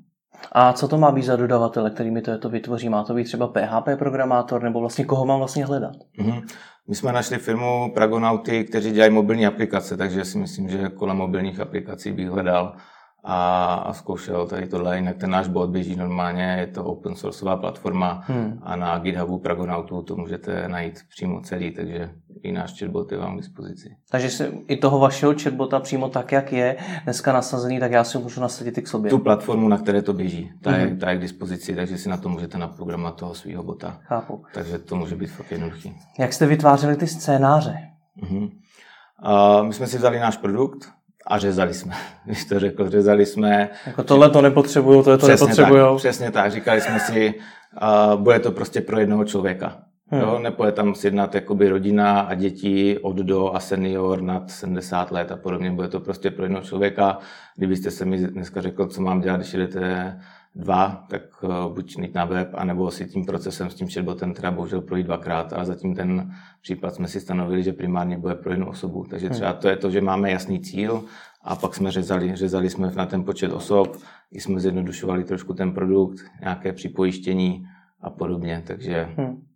[0.53, 2.89] A co to má být za dodavatele, kterými to, je to vytvoří?
[2.89, 5.95] Má to být třeba PHP programátor, nebo vlastně koho mám vlastně hledat?
[6.21, 6.43] Mm-hmm.
[6.89, 11.61] My jsme našli firmu Pragonauty, kteří dělají mobilní aplikace, takže si myslím, že kolem mobilních
[11.61, 12.77] aplikací bych hledal
[13.25, 14.97] a, zkoušel tady tohle.
[14.97, 18.59] Jinak ten náš bot běží normálně, je to open sourceová platforma hmm.
[18.63, 22.11] a na GitHubu Pragonautu to můžete najít přímo celý, takže
[22.43, 23.97] i náš chatbot je vám k dispozici.
[24.11, 28.17] Takže si i toho vašeho chatbota přímo tak, jak je dneska nasazený, tak já si
[28.17, 29.11] ho můžu nasadit i k sobě.
[29.11, 30.81] Tu platformu, na které to běží, ta, hmm.
[30.81, 33.99] je, ta je k dispozici, takže si na to můžete naprogramovat toho svého bota.
[34.03, 34.45] Chápu.
[34.55, 35.97] Takže to může být fakt jednoduchý.
[36.19, 37.79] Jak jste vytvářeli ty scénáře?
[38.23, 38.51] Uh-huh.
[39.25, 40.93] Uh, my jsme si vzali náš produkt,
[41.29, 41.95] a řezali jsme.
[42.25, 43.69] Když to řekl, řezali jsme.
[43.87, 45.97] Jako tohle to nepotřebuju, tohle to nepotřebuju.
[45.97, 47.35] přesně tak, říkali jsme si,
[47.83, 49.79] uh, bude to prostě pro jednoho člověka.
[50.11, 50.21] Hmm.
[50.21, 55.33] Jo, nepoje tam sjednat jakoby rodina a děti od do a senior nad 70 let
[55.33, 55.71] a podobně.
[55.71, 57.19] Bude to prostě pro jednoho člověka.
[57.57, 60.19] Kdybyste se mi dneska řekl, co mám dělat, když jdete
[60.59, 64.51] dva, tak uh, buď mít na web, anebo si tím procesem s tím chatbotem teda
[64.51, 66.31] bohužel projít dvakrát, ale zatím ten
[66.63, 69.05] případ jsme si stanovili, že primárně bude pro jednu osobu.
[69.11, 69.35] Takže hmm.
[69.35, 71.05] třeba to je to, že máme jasný cíl
[71.43, 73.97] a pak jsme řezali, řezali jsme na ten počet osob,
[74.31, 77.65] i jsme zjednodušovali trošku ten produkt, nějaké připojištění
[78.01, 79.48] a podobně, takže hmm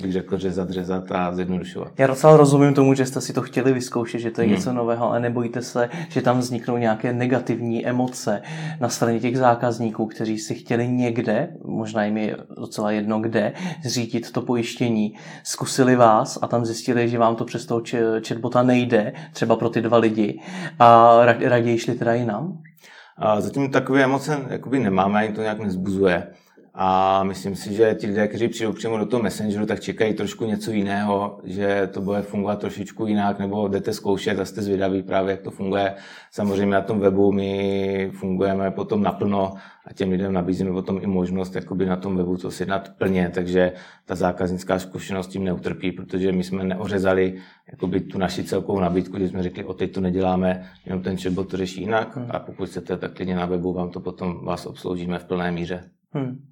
[0.00, 1.92] bych řekl, že zadřezat a zjednodušovat.
[1.98, 4.56] Já docela rozumím tomu, že jste si to chtěli vyzkoušet, že to je hmm.
[4.56, 8.42] něco nového, ale nebojíte se, že tam vzniknou nějaké negativní emoce
[8.80, 13.52] na straně těch zákazníků, kteří si chtěli někde, možná jim je docela jedno kde,
[13.84, 17.82] zřídit to pojištění, zkusili vás a tam zjistili, že vám to přes toho
[18.28, 20.40] chatbota nejde, třeba pro ty dva lidi
[20.78, 22.58] a raději šli teda jinam?
[23.16, 26.26] A zatím takové emoce jakoby nemáme, ani to nějak nezbuzuje
[26.74, 30.44] A myslím si, že ti lidé, kteří přijdou přímo do toho Messengeru, tak čekají trošku
[30.44, 35.30] něco jiného, že to bude fungovat trošičku jinak, nebo jdete zkoušet a jste zvědaví právě,
[35.30, 35.94] jak to funguje.
[36.30, 39.52] Samozřejmě na tom webu my fungujeme potom naplno
[39.86, 43.72] a těm lidem nabízíme potom i možnost jakoby na tom webu to sjednat plně, takže
[44.04, 47.34] ta zákaznická zkušenost tím neutrpí, protože my jsme neořezali
[47.70, 51.50] jakoby tu naši celkovou nabídku, že jsme řekli, o teď to neděláme, jenom ten chatbot
[51.50, 52.26] to řeší jinak hmm.
[52.30, 55.90] a pokud chcete, tak klidně na webu vám to potom vás obsloužíme v plné míře.
[56.12, 56.51] Hmm.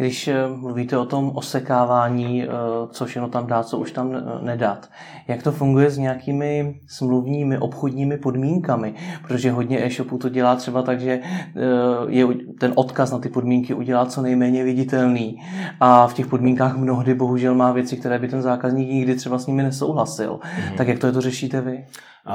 [0.00, 2.48] Když eh, mluvíte o tom osekávání, eh,
[2.90, 4.90] co všechno tam dá, co už tam nedat,
[5.28, 8.94] jak to funguje s nějakými smluvními, obchodními podmínkami?
[9.22, 11.60] Protože hodně e-shopů to dělá třeba tak, že eh,
[12.08, 12.26] je
[12.60, 15.42] ten odkaz na ty podmínky udělá co nejméně viditelný
[15.80, 19.46] a v těch podmínkách mnohdy bohužel má věci, které by ten zákazník nikdy třeba s
[19.46, 20.40] nimi nesouhlasil.
[20.42, 20.76] Mm-hmm.
[20.76, 21.84] Tak jak to, je to řešíte vy?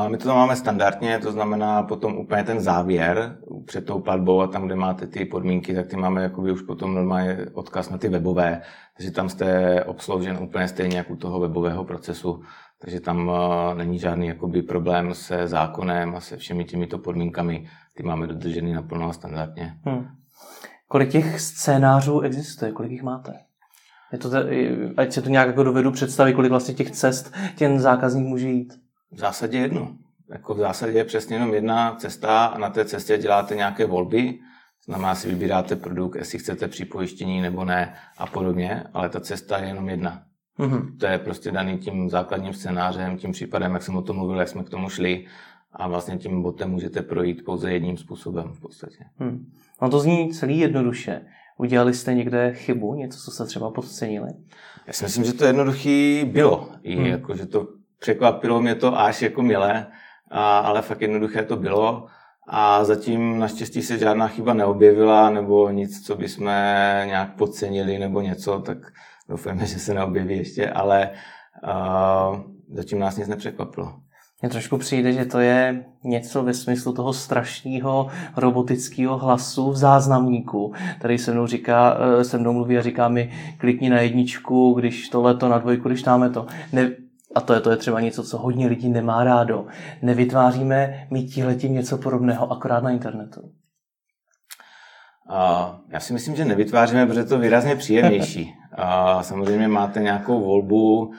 [0.08, 4.48] My to tam máme standardně, to znamená potom úplně ten závěr před tou platbou a
[4.48, 8.10] tam, kde máte ty podmínky, tak ty máme jakoby už potom normálně odkaz na ty
[8.10, 8.62] webové,
[8.98, 12.44] takže tam jste obsloužen úplně stejně jako u toho webového procesu,
[12.82, 13.36] takže tam uh,
[13.74, 19.10] není žádný jakoby problém se zákonem a se všemi těmito podmínkami, ty máme dodržený naplno
[19.10, 19.78] a standardně.
[19.84, 20.08] Hmm.
[20.88, 23.34] Kolik těch scénářů existuje, kolik jich máte?
[24.12, 24.30] Je to,
[24.98, 28.74] ať se to nějak jako dovedu představit, kolik vlastně těch cest ten zákazník může jít?
[29.12, 29.96] V zásadě jedno.
[30.30, 34.40] Jako v zásadě je přesně jenom jedna cesta a na té cestě děláte nějaké volby,
[34.86, 39.68] znamená si vybíráte produkt, jestli chcete připojištění nebo ne a podobně, ale ta cesta je
[39.68, 40.24] jenom jedna.
[40.60, 40.98] Mm-hmm.
[40.98, 44.48] To je prostě daný tím základním scénářem, tím případem, jak jsem o tom mluvil, jak
[44.48, 45.26] jsme k tomu šli
[45.74, 49.06] a vlastně tím botem můžete projít pouze jedním způsobem v podstatě.
[49.20, 49.52] Hmm.
[49.82, 51.22] No to zní celý jednoduše.
[51.58, 54.30] Udělali jste někde chybu, něco, co jste třeba podcenili?
[54.88, 56.70] Já si myslím, že to jednoduchý bylo.
[56.84, 57.06] I hmm.
[57.06, 57.68] jako, že to
[58.00, 59.88] překvapilo mě to až jako milé,
[60.32, 62.08] a, ale fakt jednoduché to bylo.
[62.48, 66.46] A zatím naštěstí se žádná chyba neobjevila, nebo nic, co bychom
[67.06, 68.78] nějak podcenili, nebo něco, tak
[69.30, 71.10] doufáme, že se neobjeví ještě, ale
[71.68, 72.40] uh,
[72.76, 73.94] zatím nás nic nepřekvapilo.
[74.42, 80.74] Mně trošku přijde, že to je něco ve smyslu toho strašného robotického hlasu v záznamníku,
[81.00, 85.10] který se mnou, říká, eh, se mnou mluví a říká mi klikni na jedničku, když
[85.10, 86.46] tohle to na dvojku, když dáme to.
[86.74, 86.92] Ne,
[87.36, 89.66] a to je, to je třeba něco, co hodně lidí nemá rádo.
[90.02, 93.42] Nevytváříme my tíhletím něco podobného akorát na internetu.
[93.42, 93.50] Uh,
[95.90, 98.54] já si myslím, že nevytváříme, protože je to výrazně příjemnější.
[98.80, 101.12] Uh, samozřejmě máte nějakou volbu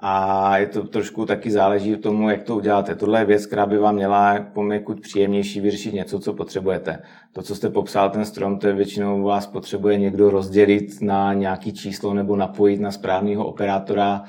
[0.00, 2.94] a je to trošku taky záleží tomu, jak to uděláte.
[2.94, 7.02] Tohle je věc, která by vám měla poměkud příjemnější vyřešit něco, co potřebujete.
[7.32, 11.72] To, co jste popsal, ten strom, to je většinou vás potřebuje někdo rozdělit na nějaký
[11.72, 14.24] číslo nebo napojit na správného operátora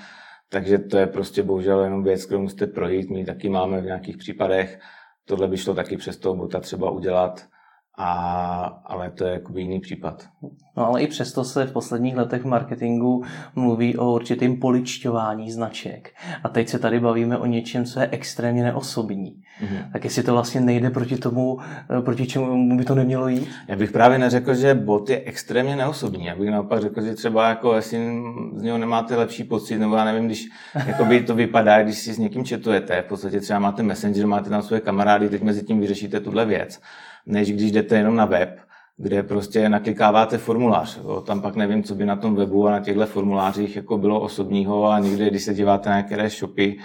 [0.53, 3.09] takže to je prostě bohužel jenom věc, kterou musíte projít.
[3.09, 4.79] My taky máme v nějakých případech.
[5.25, 7.45] Tohle by šlo taky přes toho bota třeba udělat
[7.97, 10.27] a, ale to je jakoby jiný případ.
[10.77, 13.23] No ale i přesto se v posledních letech v marketingu
[13.55, 16.15] mluví o určitým poličťování značek.
[16.43, 19.41] A teď se tady bavíme o něčem, co je extrémně neosobní.
[19.61, 19.91] Mm-hmm.
[19.91, 21.59] Tak jestli to vlastně nejde proti tomu,
[21.97, 23.49] eh, proti čemu by to nemělo jít?
[23.67, 26.25] Já bych právě neřekl, že bot je extrémně neosobní.
[26.25, 27.97] Já bych naopak řekl, že třeba jako jestli
[28.55, 30.49] z něho nemáte lepší pocit, nebo já nevím, když
[31.27, 34.79] to vypadá, když si s někým četujete, v podstatě třeba máte messenger, máte tam své
[34.79, 36.79] kamarády, teď mezi tím vyřešíte tuhle věc
[37.25, 38.59] než když jdete jenom na web,
[38.97, 40.97] kde prostě naklikáváte formulář.
[40.97, 41.21] Jo.
[41.21, 44.85] Tam pak nevím, co by na tom webu a na těchto formulářích jako bylo osobního
[44.85, 46.79] a někde, když se díváte na některé shopy,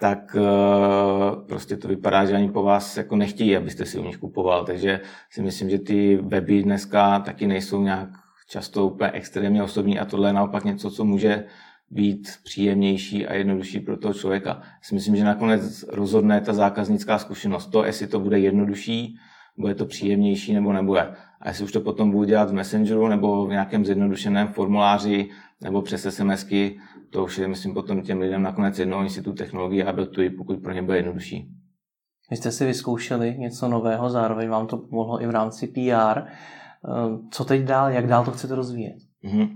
[0.00, 4.16] tak uh, prostě to vypadá, že ani po vás jako nechtějí, abyste si u nich
[4.16, 4.64] kupoval.
[4.64, 8.08] Takže si myslím, že ty weby dneska taky nejsou nějak
[8.48, 11.44] často úplně extrémně osobní a tohle je naopak něco, co může
[11.90, 14.62] být příjemnější a jednodušší pro toho člověka.
[14.82, 17.66] Si myslím, že nakonec rozhodne ta zákaznická zkušenost.
[17.66, 19.16] To, jestli to bude jednodušší,
[19.58, 21.14] bude to příjemnější nebo nebude.
[21.40, 25.30] A jestli už to potom budu dělat v Messengeru nebo v nějakém zjednodušeném formuláři
[25.62, 26.78] nebo přes SMSky,
[27.10, 30.62] to už je, myslím, potom těm lidem nakonec jedno, oni si tu technologii adoptují, pokud
[30.62, 31.48] pro ně bude jednodušší.
[32.30, 36.20] Vy jste si vyzkoušeli něco nového, zároveň vám to pomohlo i v rámci PR.
[36.20, 38.96] Eh, co teď dál, jak dál to chcete rozvíjet?
[39.24, 39.48] Mm-hmm.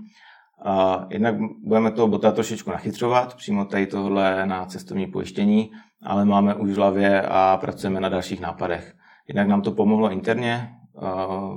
[0.65, 5.71] A jednak budeme toho bota trošičku nachytřovat, přímo tady tohle na cestovní pojištění,
[6.03, 8.93] ale máme už v hlavě a pracujeme na dalších nápadech.
[9.29, 10.69] Jednak nám to pomohlo interně,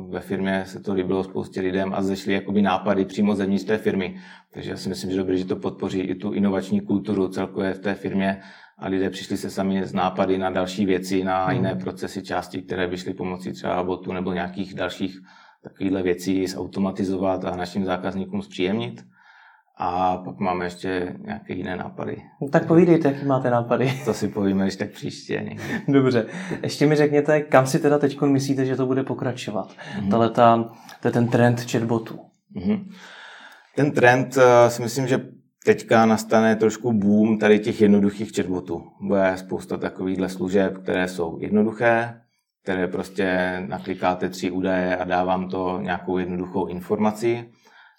[0.09, 4.17] ve firmě se to líbilo spoustě lidem a zešly jakoby nápady přímo zevnitř té firmy.
[4.55, 7.79] Takže já si myslím, že dobrý, že to podpoří i tu inovační kulturu celkově v
[7.79, 8.41] té firmě
[8.79, 11.57] a lidé přišli se sami z nápady na další věci, na hmm.
[11.57, 15.21] jiné procesy, části, které by šly pomocí třeba botu nebo nějakých dalších
[15.63, 19.05] takovýchhle věcí zautomatizovat a našim zákazníkům zpříjemnit.
[19.77, 22.23] A pak máme ještě nějaké jiné nápady.
[22.43, 23.93] No, tak povídejte, jaký máte nápady.
[24.05, 25.45] To si povíme, když tak příště.
[25.49, 25.63] Někdy.
[25.89, 26.27] Dobře.
[26.63, 29.75] Ještě mi řekněte, kam si teda teď myslíte, že to bude pokračovat?
[30.01, 30.31] Mm-hmm.
[30.31, 30.65] Ta,
[31.01, 32.19] to je ten trend chatbotu.
[32.57, 32.85] Mm-hmm.
[33.77, 35.21] Ten trend uh, si myslím, že
[35.65, 38.83] teďka nastane trošku boom tady těch jednoduchých chatbotů.
[39.01, 42.21] Bude spousta takovýchhle služeb, které jsou jednoduché,
[42.63, 47.51] které prostě naklikáte tři údaje a dávám to nějakou jednoduchou informaci.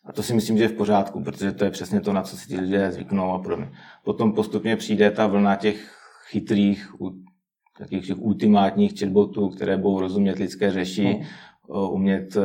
[0.05, 2.37] A to si myslím, že je v pořádku, protože to je přesně to, na co
[2.37, 3.71] si ti lidé zvyknou a podobně.
[4.03, 5.97] Potom postupně přijde ta vlna těch
[6.29, 6.91] chytrých,
[7.79, 11.19] takových těch ultimátních chatbotů, které budou rozumět lidské řeši,
[11.69, 12.37] no umět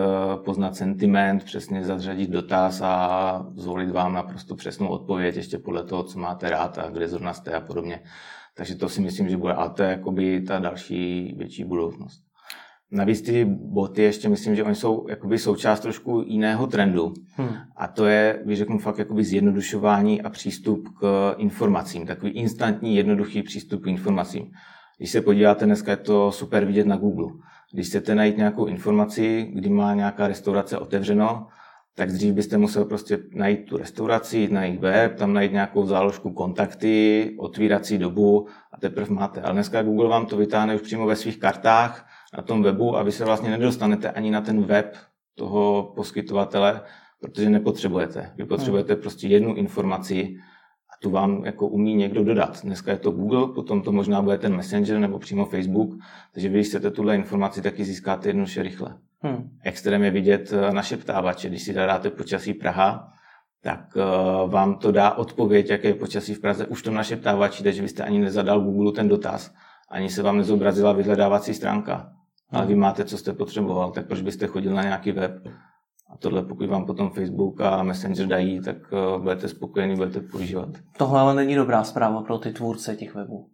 [0.44, 6.18] poznat sentiment, přesně zařadit dotaz a zvolit vám naprosto přesnou odpověď ještě podle toho, co
[6.18, 8.00] máte rád a kde zrovna jste a podobně.
[8.54, 12.27] Takže to si myslím, že bude, ale to je jakoby ta další větší budoucnost.
[12.90, 17.14] Navíc ty boty ještě myslím, že oni jsou jakoby součást trošku jiného trendu.
[17.30, 17.48] Hmm.
[17.76, 22.06] A to je, když řeknu fakt, jakoby zjednodušování a přístup k informacím.
[22.06, 24.50] Takový instantní, jednoduchý přístup k informacím.
[24.98, 27.32] Když se podíváte, dneska je to super vidět na Google.
[27.72, 31.46] Když chcete najít nějakou informaci, kdy má nějaká restaurace otevřeno,
[31.94, 35.86] tak dřív byste musel prostě najít tu restauraci, jít na jejich web, tam najít nějakou
[35.86, 39.40] záložku kontakty, otvírací dobu a teprve máte.
[39.40, 43.02] Ale dneska Google vám to vytáhne už přímo ve svých kartách na tom webu a
[43.02, 44.96] vy se vlastně nedostanete ani na ten web
[45.34, 46.80] toho poskytovatele,
[47.20, 48.32] protože nepotřebujete.
[48.36, 50.38] Vy potřebujete prostě jednu informaci
[51.00, 52.60] tu vám jako umí někdo dodat.
[52.64, 55.94] Dneska je to Google, potom to možná bude ten Messenger nebo přímo Facebook,
[56.32, 58.98] takže vy, když chcete tuhle informaci, taky získáte jednoduše rychle.
[59.20, 59.50] Hmm.
[59.64, 61.48] Extrém je vidět eh, na šeptávače.
[61.48, 63.12] Když si zadáte počasí Praha,
[63.62, 66.66] tak uh, vám to dá odpověď, jaké je počasí v Praze.
[66.66, 69.54] Už to na šeptávači, takže vy jste ani nezadal Google ten dotaz,
[69.90, 72.12] ani se vám nezobrazila vyhledávací stránka.
[72.50, 75.32] Ale vy máte, co jste potřeboval, tak proč byste chodil na nějaký web?
[76.10, 80.68] A tohle, pokud vám potom Facebook a Messenger dají, tak uh, budete spokojení, budete používat.
[80.98, 83.48] Tohle ale není dobrá zpráva pro ty tvůrce těch webů.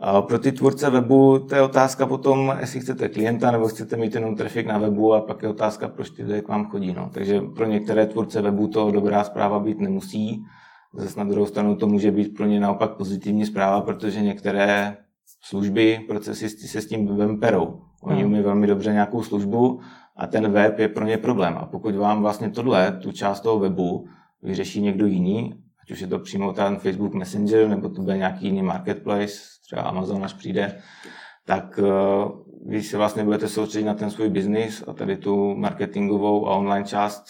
[0.00, 4.14] A pro ty tvůrce webu to je otázka potom, jestli chcete klienta nebo chcete mít
[4.14, 6.94] jenom trafik na webu a pak je otázka, proč ty lidé k vám chodí.
[6.94, 7.10] No.
[7.14, 10.44] Takže pro některé tvůrce webu to dobrá zpráva být nemusí.
[10.94, 14.96] Zase na druhou stranu to může být pro ně naopak pozitivní zpráva, protože některé
[15.42, 17.80] služby, procesisty se s tím webem perou.
[18.02, 19.80] Oni umí velmi dobře nějakou službu
[20.16, 21.58] a ten web je pro ně problém.
[21.58, 24.06] A pokud vám vlastně tohle, tu část toho webu,
[24.42, 28.46] vyřeší někdo jiný, ať už je to přímo ten Facebook Messenger, nebo to bude nějaký
[28.46, 29.34] jiný marketplace,
[29.66, 30.78] třeba Amazon, až přijde,
[31.46, 36.48] tak uh, vy se vlastně budete soustředit na ten svůj biznis a tady tu marketingovou
[36.48, 37.24] a online část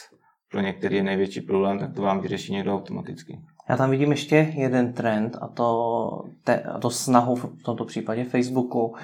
[0.50, 3.40] pro některý je největší problém, tak to vám vyřeší někdo automaticky.
[3.68, 8.24] Já tam vidím ještě jeden trend a to, te, a to snahu v tomto případě
[8.24, 8.94] Facebooku, uh,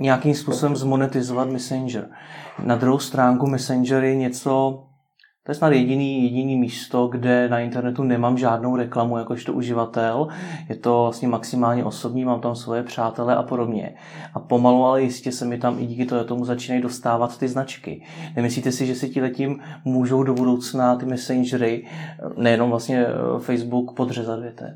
[0.00, 2.08] nějakým způsobem zmonetizovat Messenger.
[2.64, 4.84] Na druhou stránku Messenger je něco,
[5.44, 10.28] to je snad jediný, jediný místo, kde na internetu nemám žádnou reklamu jakožto uživatel.
[10.68, 13.94] Je to vlastně maximálně osobní, mám tam svoje přátele a podobně.
[14.34, 18.06] A pomalu, ale jistě se mi tam i díky tomu začínají dostávat ty značky.
[18.36, 21.86] Nemyslíte si, že si ti letím můžou do budoucna ty messengery,
[22.36, 23.06] nejenom vlastně
[23.38, 24.74] Facebook, podřezat větev?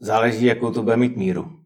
[0.00, 1.61] Záleží, jakou to bude mít míru.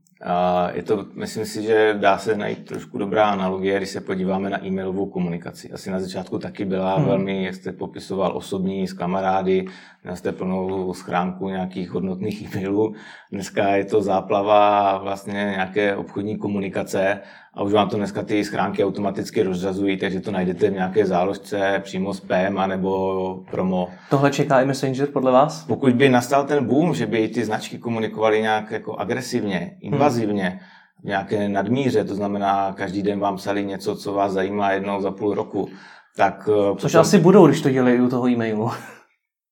[0.73, 4.67] Je to, myslím si, že dá se najít trošku dobrá analogie, když se podíváme na
[4.67, 5.71] e-mailovou komunikaci.
[5.71, 7.07] Asi na začátku taky byla hmm.
[7.07, 9.67] velmi, jak jste popisoval, osobní s kamarády,
[10.07, 12.95] měl jste plnou schránku nějakých hodnotných e-mailů.
[13.33, 17.21] Dneska je to záplava vlastně nějaké obchodní komunikace
[17.55, 21.81] a už vám to dneska ty schránky automaticky rozřazují, takže to najdete v nějaké záložce
[21.85, 23.89] přímo s PM nebo promo.
[24.11, 25.65] Tohle čeká i Messenger podle vás?
[25.65, 30.59] Pokud by nastal ten boom, že by ty značky komunikovaly nějak jako agresivně, invazivně, hmm.
[31.03, 35.11] v nějaké nadmíře, to znamená každý den vám psali něco, co vás zajímá jednou za
[35.11, 35.69] půl roku,
[36.17, 36.49] tak...
[36.53, 37.01] Eh, Což potom...
[37.01, 38.71] asi budou, když to dělají u toho e-mailu.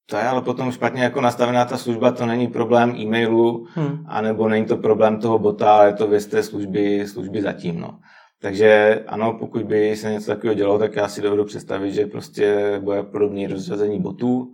[0.07, 4.05] To je ale potom špatně jako nastavená ta služba, to není problém e-mailu, hmm.
[4.09, 7.81] anebo není to problém toho bota, ale je to věc té služby, služby zatím.
[7.81, 7.99] No.
[8.41, 12.79] Takže ano, pokud by se něco takového dělo, tak já si dovedu představit, že prostě
[12.85, 14.53] bude podobné rozřazení botů,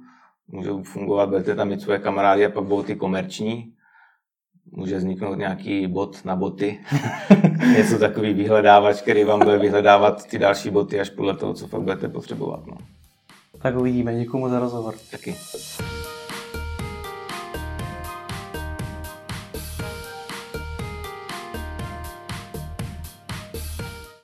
[0.48, 3.72] můžou fungovat, budete tam mít svoje kamarády a pak budou ty komerční,
[4.72, 6.80] může vzniknout nějaký bot na boty,
[7.76, 11.82] něco takový vyhledávač, který vám bude vyhledávat ty další boty až podle toho, co fakt
[11.82, 12.66] budete potřebovat.
[12.66, 12.76] No.
[13.62, 14.18] Tak uvidíme.
[14.18, 14.94] Děkuji za rozhovor.
[15.10, 15.36] Taky.